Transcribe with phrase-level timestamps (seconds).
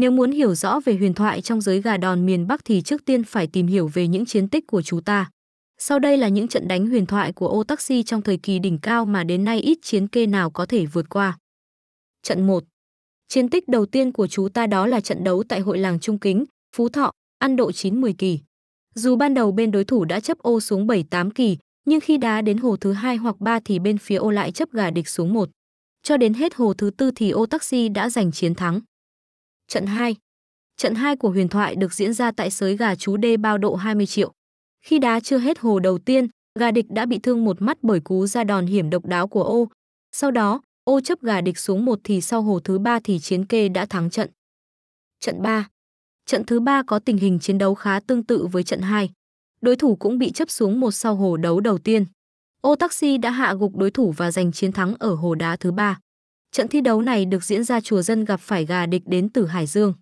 [0.00, 3.04] Nếu muốn hiểu rõ về huyền thoại trong giới gà đòn miền Bắc thì trước
[3.04, 5.30] tiên phải tìm hiểu về những chiến tích của chú ta.
[5.78, 8.78] Sau đây là những trận đánh huyền thoại của ô taxi trong thời kỳ đỉnh
[8.78, 11.38] cao mà đến nay ít chiến kê nào có thể vượt qua.
[12.22, 12.64] Trận 1
[13.28, 16.18] Chiến tích đầu tiên của chú ta đó là trận đấu tại hội làng Trung
[16.18, 16.44] Kính,
[16.76, 18.38] Phú Thọ, ăn độ 9-10 kỳ.
[18.94, 22.40] Dù ban đầu bên đối thủ đã chấp ô xuống 7-8 kỳ, nhưng khi đá
[22.40, 25.32] đến hồ thứ hai hoặc 3 thì bên phía ô lại chấp gà địch xuống
[25.32, 25.50] 1.
[26.02, 28.80] Cho đến hết hồ thứ tư thì ô taxi đã giành chiến thắng.
[29.70, 30.16] Trận 2
[30.76, 33.74] Trận 2 của huyền thoại được diễn ra tại sới gà chú đê bao độ
[33.74, 34.32] 20 triệu.
[34.84, 38.00] Khi đá chưa hết hồ đầu tiên, gà địch đã bị thương một mắt bởi
[38.00, 39.68] cú ra đòn hiểm độc đáo của ô.
[40.12, 43.46] Sau đó, ô chấp gà địch xuống một thì sau hồ thứ ba thì chiến
[43.46, 44.30] kê đã thắng trận.
[45.20, 45.68] Trận 3
[46.26, 49.10] Trận thứ ba có tình hình chiến đấu khá tương tự với trận 2.
[49.60, 52.04] Đối thủ cũng bị chấp xuống một sau hồ đấu đầu tiên.
[52.60, 55.72] Ô Taxi đã hạ gục đối thủ và giành chiến thắng ở hồ đá thứ
[55.72, 55.98] ba.
[56.52, 59.46] Trận thi đấu này được diễn ra chùa dân gặp phải gà địch đến từ
[59.46, 59.94] Hải Dương.